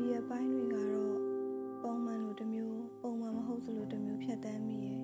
[0.00, 1.18] ဒီအပိုင်းတွေကတော့
[1.82, 5.00] ပုံမှန်လိုတစ်မျိုးပုံမှန်မဟုတ်သလိုတစ်မျိုးဖြတ်တန်းမိရဲ့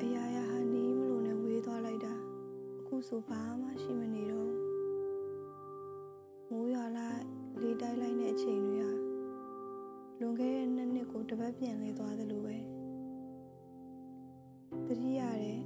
[0.00, 2.14] အရာရာဟာနေမလို့နဲ့ဝေးသွားလိုက်တာ
[2.80, 4.52] အခုဆိုဘာမှရှိမနေတော့
[6.48, 7.22] မိုးရွာလိုက်
[7.60, 8.92] လေတိုက်လိုက်တဲ့အချိန်တွေဟာ
[10.20, 12.56] လွန်ခဲ့တဲ့နှစ်နှစ်ကိုတပတ်ပြန်လဲသွားသလိုပဲ
[14.88, 15.63] တတိယတဲ့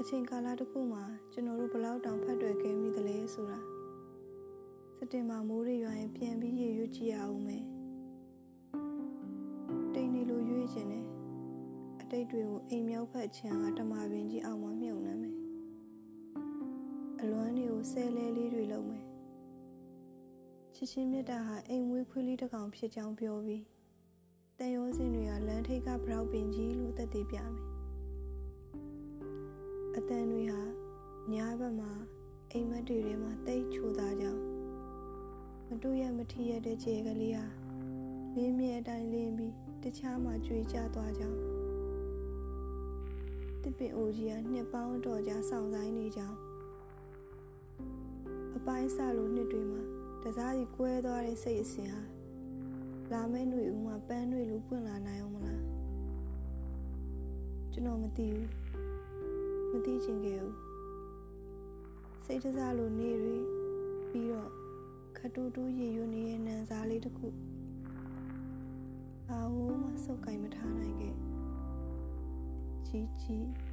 [0.00, 3.60] အချိန်ကာလတစ်ခုမှာကျွန်တော်တို့ဘလောက်တောင်ဖတ်တွေ့ခဲ့မိသလဲဆိုတာ
[4.98, 7.64] စတင်မှာမိုးတွေရွာရင်ပြန်ပြီးရေရွတ်ကြည့်ရအောင်မယ်
[9.94, 11.04] တိတ်နေလို့ရွေးခြင်းနဲ့
[12.00, 15.36] အတိတ်တွေကိုအိမ်မြောက်ဖက်ချမ်းကတမပင်ကြီးအောင်မှမြုံနှမ်းမယ်
[17.20, 19.04] အလွမ်းတွေကိုဆဲလဲလေးတွေလုံးမယ်
[20.74, 23.64] ချစ်ချင်းမြတ်တာဟာအိမ်မွေးခွေးလေးတစ်ကောင်ဖြစ်ကြောင်းပြောပြီး
[24.58, 27.77] တန်ရိုးစင်တွေကလမ်းထိပ်ကဘရောက်ပင်ကြီးလို့သက်သေပြမယ်
[30.00, 30.62] အတန်တွေဟာ
[31.32, 31.92] ညာဘက်မှာ
[32.52, 34.42] အိမ်မက်တွေထဲမှာတိတ်ချိုသားကြောင်း
[35.68, 37.44] မတူရမထီရတဲ့ခြေကလေးဟာ
[38.34, 41.38] လင်းမြဲအတိုင်းလင်းပြီးတခြားမှာကြွေကျသွားကြောင်း
[43.62, 46.38] တစ်ပင်အိုကြီးကနှစ်ပေါင်းတော်ကြာဆောင်ဆိုင်နေကြောင်း
[48.56, 49.82] အပိုင်းစလိုနှစ်တွေမှာ
[50.22, 52.00] တစားစီကွဲသွားတဲ့စိတ်အစဉ်ဟာ
[53.12, 55.62] လာမယ့်ຫນွေဦးမှာပန်းတွေလိုပွင့်လာနိုင်အောင်မလား
[57.72, 58.67] ကျွန်တော်မသိဘူး
[59.70, 60.56] မသိချင်ခဲ့ဘူး
[62.24, 63.36] စိတ်တစားလိုနေတွေ
[64.08, 64.50] ပြီးတော့
[65.16, 67.28] ခတူတူရေရွနေတဲ့နန်းစားလေးတစ်ခု
[69.30, 71.14] အာဟိုးမစုပ်ကင်မထားနိုင်ခဲ့
[72.86, 73.67] ကြီးကြီး